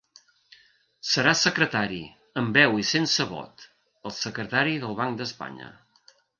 [1.09, 1.99] Serà Secretari,
[2.43, 3.69] amb veu i sense vot,
[4.07, 5.73] el Secretari del Banc d'Espanya.